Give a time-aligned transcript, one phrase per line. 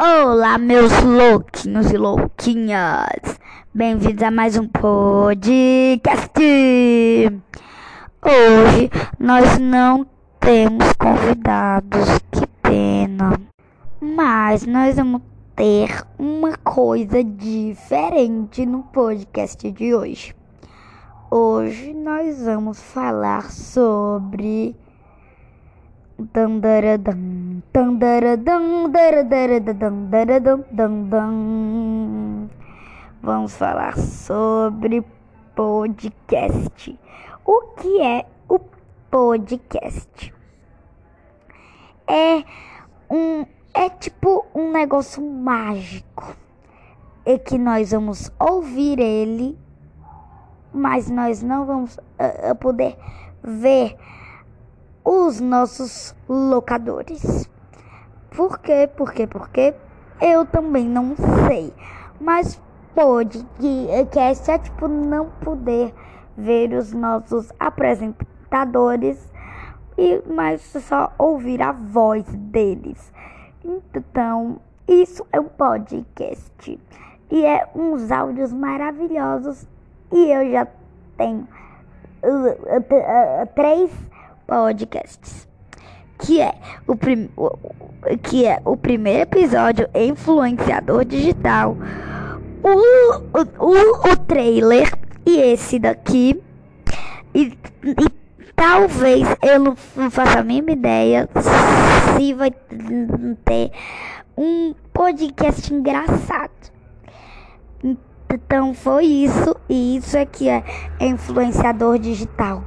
[0.00, 3.40] Olá, meus louquinhos e louquinhas!
[3.74, 6.30] Bem-vindos a mais um podcast!
[8.22, 10.06] Hoje nós não
[10.38, 13.40] temos convidados, que pena!
[14.00, 15.20] Mas nós vamos
[15.56, 20.32] ter uma coisa diferente no podcast de hoje.
[21.28, 24.76] Hoje nós vamos falar sobre
[26.16, 27.57] Dandaradam.
[33.22, 35.04] Vamos falar sobre
[35.54, 36.98] podcast.
[37.44, 38.58] O que é o
[39.10, 40.34] podcast?
[42.06, 42.42] É
[43.10, 43.44] um
[43.74, 46.36] é tipo um negócio mágico.
[47.24, 49.58] É que nós vamos ouvir ele,
[50.72, 52.96] mas nós não vamos uh, poder
[53.42, 53.96] ver
[55.04, 57.48] os nossos locadores.
[58.38, 58.88] Por quê?
[58.96, 59.26] Por quê?
[59.26, 59.74] Por quê?
[60.20, 61.16] Eu também não
[61.48, 61.74] sei.
[62.20, 62.62] Mas
[62.94, 65.92] pode que, que é tipo não poder
[66.36, 69.18] ver os nossos apresentadores
[69.98, 73.12] e mas só ouvir a voz deles.
[73.64, 76.80] Então, isso é um podcast
[77.32, 79.66] e é uns áudios maravilhosos
[80.12, 80.68] e eu já
[81.16, 81.48] tenho
[82.22, 83.90] uh, uh, uh, três
[84.46, 85.47] podcasts,
[86.18, 86.54] que é
[86.86, 87.30] o, prim
[88.22, 91.76] que é o primeiro episódio influenciador digital,
[92.62, 94.92] o, o, o trailer
[95.24, 96.42] e esse daqui
[97.34, 98.08] e, e
[98.56, 101.28] talvez eu não faça a mínima ideia
[102.16, 103.70] se vai ter
[104.36, 106.50] um podcast engraçado.
[108.30, 110.62] Então foi isso, e isso aqui é
[111.00, 112.62] influenciador digital.